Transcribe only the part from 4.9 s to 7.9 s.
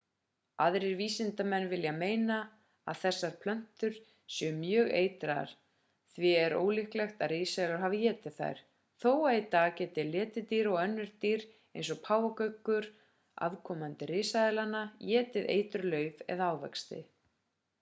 eitraðar. því er ólíklegt að risaeðlur